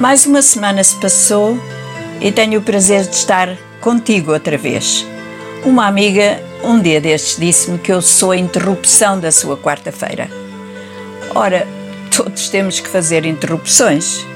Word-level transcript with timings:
Mais 0.00 0.26
uma 0.26 0.42
semana 0.42 0.82
se 0.82 0.96
passou 0.96 1.56
e 2.20 2.32
tenho 2.32 2.58
o 2.58 2.62
prazer 2.62 3.04
de 3.06 3.14
estar 3.14 3.56
contigo 3.80 4.32
outra 4.32 4.58
vez. 4.58 5.06
Uma 5.64 5.86
amiga, 5.86 6.42
um 6.64 6.80
dia 6.80 7.00
destes, 7.00 7.38
disse-me 7.38 7.78
que 7.78 7.92
eu 7.92 8.02
sou 8.02 8.32
a 8.32 8.36
interrupção 8.36 9.20
da 9.20 9.30
sua 9.30 9.56
quarta-feira. 9.56 10.28
Ora, 11.32 11.66
todos 12.14 12.48
temos 12.48 12.80
que 12.80 12.88
fazer 12.88 13.24
interrupções 13.24 14.26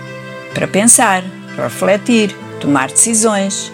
para 0.54 0.68
pensar, 0.68 1.24
refletir, 1.56 2.34
tomar 2.60 2.88
decisões. 2.88 3.72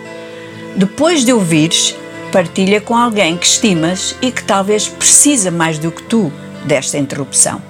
Depois 0.74 1.22
de 1.22 1.34
ouvires, 1.34 1.94
partilha 2.32 2.80
com 2.80 2.96
alguém 2.96 3.36
que 3.36 3.46
estimas 3.46 4.16
e 4.22 4.32
que 4.32 4.42
talvez 4.42 4.88
precisa 4.88 5.50
mais 5.50 5.78
do 5.78 5.92
que 5.92 6.02
tu 6.04 6.32
desta 6.64 6.96
interrupção. 6.96 7.62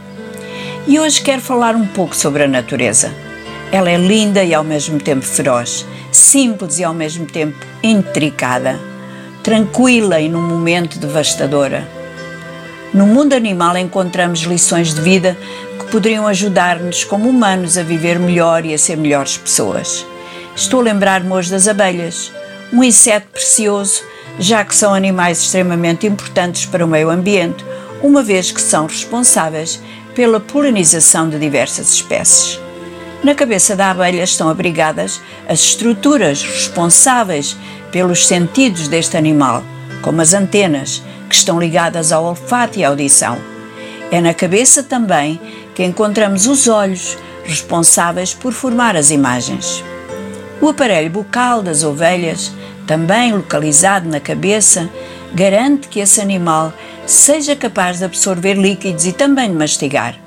E 0.86 1.00
hoje 1.00 1.20
quero 1.20 1.42
falar 1.42 1.74
um 1.74 1.86
pouco 1.86 2.14
sobre 2.14 2.44
a 2.44 2.48
natureza. 2.48 3.23
Ela 3.74 3.90
é 3.90 3.96
linda 3.96 4.44
e 4.44 4.54
ao 4.54 4.62
mesmo 4.62 5.00
tempo 5.00 5.26
feroz, 5.26 5.84
simples 6.12 6.78
e 6.78 6.84
ao 6.84 6.94
mesmo 6.94 7.26
tempo 7.26 7.58
intricada, 7.82 8.78
tranquila 9.42 10.20
e 10.20 10.28
num 10.28 10.40
momento 10.40 10.96
devastadora. 10.96 11.84
No 12.94 13.04
mundo 13.04 13.32
animal 13.32 13.76
encontramos 13.76 14.42
lições 14.42 14.94
de 14.94 15.00
vida 15.00 15.36
que 15.76 15.90
poderiam 15.90 16.24
ajudar-nos 16.28 17.02
como 17.02 17.28
humanos 17.28 17.76
a 17.76 17.82
viver 17.82 18.16
melhor 18.16 18.64
e 18.64 18.72
a 18.72 18.78
ser 18.78 18.96
melhores 18.96 19.36
pessoas. 19.36 20.06
Estou 20.54 20.78
a 20.78 20.84
lembrar-me 20.84 21.32
hoje 21.32 21.50
das 21.50 21.66
abelhas, 21.66 22.30
um 22.72 22.84
inseto 22.84 23.26
precioso, 23.32 24.04
já 24.38 24.64
que 24.64 24.76
são 24.76 24.94
animais 24.94 25.40
extremamente 25.40 26.06
importantes 26.06 26.64
para 26.64 26.84
o 26.84 26.88
meio 26.88 27.10
ambiente, 27.10 27.64
uma 28.00 28.22
vez 28.22 28.52
que 28.52 28.62
são 28.62 28.86
responsáveis 28.86 29.82
pela 30.14 30.38
polinização 30.38 31.28
de 31.28 31.40
diversas 31.40 31.92
espécies. 31.92 32.62
Na 33.24 33.34
cabeça 33.34 33.74
da 33.74 33.90
abelha 33.90 34.22
estão 34.22 34.50
abrigadas 34.50 35.18
as 35.48 35.60
estruturas 35.60 36.42
responsáveis 36.42 37.56
pelos 37.90 38.26
sentidos 38.26 38.86
deste 38.86 39.16
animal, 39.16 39.64
como 40.02 40.20
as 40.20 40.34
antenas, 40.34 41.02
que 41.26 41.34
estão 41.34 41.58
ligadas 41.58 42.12
ao 42.12 42.22
olfato 42.22 42.78
e 42.78 42.84
à 42.84 42.88
audição. 42.90 43.38
É 44.10 44.20
na 44.20 44.34
cabeça 44.34 44.82
também 44.82 45.40
que 45.74 45.82
encontramos 45.82 46.46
os 46.46 46.68
olhos, 46.68 47.16
responsáveis 47.44 48.34
por 48.34 48.52
formar 48.52 48.94
as 48.94 49.10
imagens. 49.10 49.82
O 50.60 50.68
aparelho 50.68 51.08
bucal 51.08 51.62
das 51.62 51.82
ovelhas, 51.82 52.52
também 52.86 53.32
localizado 53.32 54.06
na 54.06 54.20
cabeça, 54.20 54.86
garante 55.32 55.88
que 55.88 56.00
esse 56.00 56.20
animal 56.20 56.74
seja 57.06 57.56
capaz 57.56 58.00
de 58.00 58.04
absorver 58.04 58.52
líquidos 58.52 59.06
e 59.06 59.12
também 59.14 59.48
de 59.48 59.56
mastigar. 59.56 60.23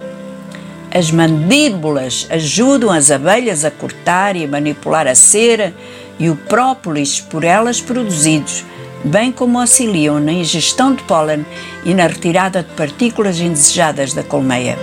As 0.94 1.12
mandíbulas 1.12 2.28
ajudam 2.30 2.92
as 2.92 3.12
abelhas 3.12 3.66
a 3.66 3.72
cortar 3.72 4.36
e 4.36 4.48
manipular 4.48 5.06
a 5.06 5.16
cera 5.16 5.74
e 6.18 6.30
o 6.30 6.36
própolis 6.36 7.20
por 7.20 7.44
elas 7.44 7.82
produzidos, 7.82 8.64
bem 9.04 9.32
como 9.32 9.60
auxiliam 9.60 10.20
na 10.20 10.32
ingestão 10.32 10.96
de 10.96 11.04
pólen 11.04 11.46
e 11.84 11.94
na 11.94 12.08
retirada 12.08 12.64
de 12.64 12.74
partículas 12.74 13.40
indesejadas 13.40 14.14
da 14.14 14.24
colmeia. 14.24 14.78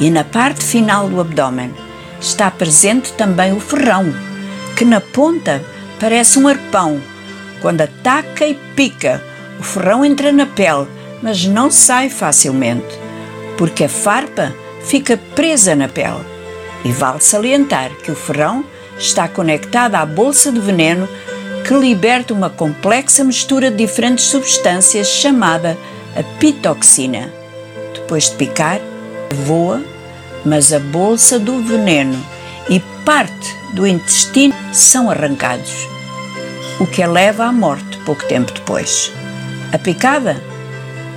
E 0.00 0.10
na 0.10 0.24
parte 0.24 0.64
final 0.64 1.08
do 1.08 1.20
abdômen 1.20 1.72
está 2.20 2.50
presente 2.50 3.12
também 3.12 3.52
o 3.52 3.60
ferrão, 3.60 4.12
que 4.76 4.84
na 4.84 5.00
ponta 5.00 5.62
parece 5.98 6.38
um 6.38 6.48
arpão. 6.48 7.00
Quando 7.62 7.82
ataca 7.82 8.46
e 8.46 8.54
pica, 8.74 9.22
o 9.58 9.62
ferrão 9.62 10.04
entra 10.04 10.32
na 10.32 10.46
pele, 10.46 10.86
mas 11.22 11.44
não 11.44 11.70
sai 11.70 12.08
facilmente, 12.08 12.98
porque 13.56 13.84
a 13.84 13.88
farpa 13.88 14.54
fica 14.84 15.16
presa 15.34 15.74
na 15.74 15.88
pele. 15.88 16.24
E 16.84 16.92
vale 16.92 17.20
salientar 17.20 17.90
que 18.02 18.10
o 18.10 18.16
ferrão 18.16 18.64
está 18.98 19.28
conectado 19.28 19.94
à 19.94 20.06
bolsa 20.06 20.50
de 20.50 20.60
veneno 20.60 21.08
que 21.66 21.74
liberta 21.74 22.32
uma 22.32 22.50
complexa 22.50 23.22
mistura 23.22 23.70
de 23.70 23.76
diferentes 23.76 24.24
substâncias 24.24 25.08
chamada 25.08 25.76
a 26.16 26.22
pitoxina. 26.38 27.32
Depois 27.94 28.30
de 28.30 28.36
picar, 28.36 28.80
voa, 29.44 29.82
mas 30.44 30.72
a 30.72 30.78
bolsa 30.78 31.38
do 31.38 31.62
veneno 31.62 32.18
e 32.68 32.80
parte 33.04 33.54
do 33.74 33.86
intestino 33.86 34.54
são 34.72 35.10
arrancados, 35.10 35.86
o 36.78 36.86
que 36.86 37.02
a 37.02 37.08
leva 37.08 37.44
à 37.44 37.52
morte 37.52 37.98
pouco 38.04 38.24
tempo 38.24 38.52
depois. 38.52 39.12
A 39.72 39.78
picada 39.78 40.42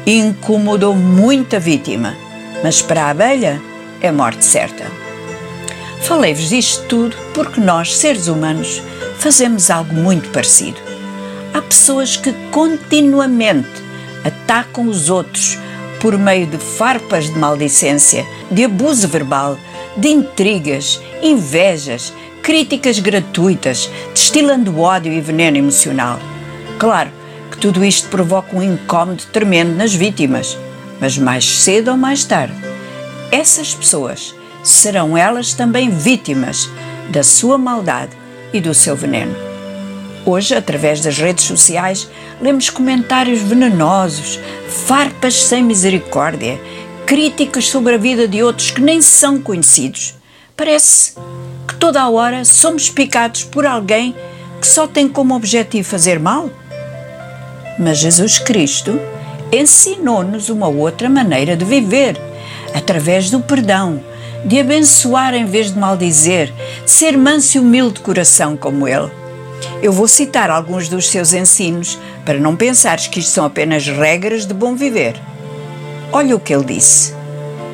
incomodou 0.06 0.94
muito 0.96 1.56
a 1.56 1.60
vítima 1.60 2.16
mas 2.64 2.82
para 2.82 3.04
a 3.04 3.10
abelha 3.10 3.62
é 4.02 4.12
morte 4.12 4.44
certa. 4.44 4.86
Falei-vos 6.02 6.50
disto 6.50 6.86
tudo 6.88 7.16
porque 7.34 7.62
nós, 7.62 7.96
seres 7.98 8.28
humanos, 8.28 8.82
fazemos 9.20 9.70
algo 9.70 9.94
muito 9.94 10.30
parecido. 10.30 10.78
Há 11.54 11.62
pessoas 11.62 12.18
que 12.18 12.34
continuamente 12.52 13.70
atacam 14.24 14.88
os 14.88 15.10
outros 15.10 15.60
por 16.02 16.18
meio 16.18 16.48
de 16.48 16.58
farpas 16.58 17.26
de 17.26 17.38
maldicência, 17.38 18.26
de 18.50 18.66
abuso 18.66 19.08
verbal, 19.08 19.58
de 19.96 20.10
intrigas, 20.10 21.02
invejas, 21.22 22.14
críticas 22.42 23.00
gratuitas, 23.00 23.90
destilando 24.14 24.80
ódio 24.80 25.14
e 25.14 25.22
veneno 25.22 25.58
emocional. 25.58 26.20
Claro 26.78 27.12
que 27.50 27.58
tudo 27.58 27.86
isto 27.86 28.10
provoca 28.10 28.56
um 28.56 28.62
incómodo 28.62 29.24
tremendo 29.32 29.76
nas 29.76 29.94
vítimas 29.94 30.58
mas 31.04 31.18
mais 31.18 31.44
cedo 31.60 31.92
ou 31.92 31.98
mais 31.98 32.24
tarde, 32.24 32.56
essas 33.30 33.76
pessoas 33.76 34.34
serão 34.64 35.18
elas 35.18 35.52
também 35.54 35.90
vítimas 35.90 36.70
da 37.10 37.22
sua 37.22 37.58
maldade 37.58 38.16
e 38.54 38.62
do 38.62 38.74
seu 38.74 38.96
veneno. 38.96 39.36
Hoje, 40.26 40.56
através 40.56 41.02
das 41.02 41.18
redes 41.18 41.44
sociais, 41.44 42.08
lemos 42.42 42.70
comentários 42.70 43.42
venenosos, 43.42 44.40
farpas 44.88 45.34
sem 45.44 45.62
misericórdia, 45.62 46.58
críticas 47.06 47.68
sobre 47.68 47.96
a 47.96 47.98
vida 47.98 48.26
de 48.26 48.42
outros 48.42 48.72
que 48.72 48.80
nem 48.80 49.02
são 49.02 49.42
conhecidos. 49.42 50.16
Parece 50.56 51.16
que 51.68 51.76
toda 51.76 52.02
a 52.02 52.10
hora 52.10 52.46
somos 52.46 52.90
picados 52.90 53.44
por 53.44 53.66
alguém 53.66 54.16
que 54.62 54.68
só 54.68 54.88
tem 54.88 55.10
como 55.10 55.36
objetivo 55.36 55.86
fazer 55.86 56.18
mal. 56.18 56.50
Mas 57.78 57.98
Jesus 57.98 58.40
Cristo 58.40 58.98
ensinou-nos 59.54 60.50
uma 60.50 60.68
outra 60.68 61.08
maneira 61.08 61.56
de 61.56 61.64
viver, 61.64 62.20
através 62.74 63.30
do 63.30 63.40
perdão, 63.40 64.02
de 64.44 64.60
abençoar 64.60 65.34
em 65.36 65.46
vez 65.46 65.72
de 65.72 65.80
maldizer, 65.80 66.52
de 66.84 66.92
ser 66.92 67.18
manso 67.18 67.58
e 67.58 67.60
humilde 67.60 67.96
de 67.96 68.00
coração 68.02 68.58
como 68.58 68.88
ele. 68.88 69.12
Eu 69.82 69.94
vou 69.94 70.08
citar 70.08 70.50
alguns 70.50 70.90
dos 70.90 71.08
seus 71.10 71.34
ensinos 71.34 72.00
para 72.26 72.40
não 72.40 72.56
pensares 72.56 73.08
que 73.08 73.20
isto 73.20 73.32
são 73.32 73.46
apenas 73.46 73.86
regras 73.86 74.46
de 74.46 74.54
bom 74.54 74.76
viver. 74.76 75.16
Olha 76.12 76.36
o 76.36 76.40
que 76.40 76.54
ele 76.54 76.66
disse. 76.66 77.14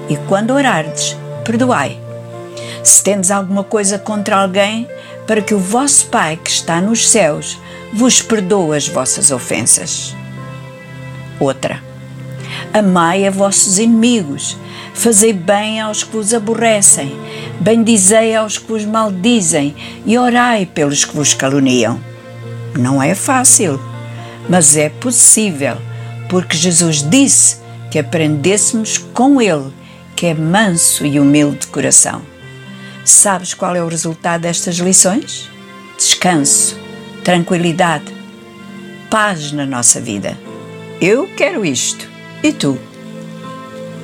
E 0.10 0.18
quando 0.28 0.52
orardes, 0.52 1.16
perdoai. 1.44 2.00
Se 2.84 3.04
tendes 3.04 3.32
alguma 3.32 3.64
coisa 3.64 3.98
contra 3.98 4.38
alguém, 4.38 4.88
para 5.26 5.42
que 5.42 5.54
o 5.54 5.60
vosso 5.60 6.08
Pai 6.08 6.40
que 6.44 6.50
está 6.50 6.82
nos 6.82 7.10
céus 7.10 7.60
vos 7.94 8.22
perdoe 8.22 8.78
as 8.78 8.88
vossas 8.88 9.32
ofensas 9.32 10.19
outra. 11.40 11.82
Amai 12.74 13.26
a 13.26 13.32
vossos 13.32 13.80
inimigos, 13.80 14.58
fazei 14.94 15.34
bem 15.34 15.80
aos 15.80 16.04
que 16.04 16.12
vos 16.12 16.34
aborrecem, 16.34 17.16
bendizei 17.60 18.36
aos 18.36 18.58
que 18.58 18.68
vos 18.68 18.86
maldizem 18.86 19.76
e 20.06 20.18
orai 20.18 20.66
pelos 20.66 21.06
que 21.06 21.16
vos 21.16 21.34
caluniam. 21.34 22.00
Não 22.78 23.02
é 23.02 23.16
fácil, 23.16 23.80
mas 24.48 24.78
é 24.78 24.90
possível, 24.90 25.78
porque 26.30 26.56
Jesus 26.56 27.02
disse 27.02 27.58
que 27.90 28.00
aprendêssemos 28.00 28.98
com 28.98 29.42
Ele, 29.42 29.72
que 30.16 30.28
é 30.28 30.34
manso 30.34 31.06
e 31.06 31.20
humilde 31.20 31.60
de 31.60 31.68
coração. 31.68 32.22
Sabes 33.04 33.54
qual 33.54 33.76
é 33.76 33.84
o 33.84 33.88
resultado 33.88 34.42
destas 34.42 34.76
lições? 34.76 35.50
Descanso, 35.98 36.78
tranquilidade, 37.24 38.14
paz 39.10 39.52
na 39.52 39.66
nossa 39.66 40.00
vida. 40.00 40.49
Eu 41.02 41.30
quero 41.38 41.64
isto. 41.64 42.06
E 42.44 42.52
tu? 42.52 42.78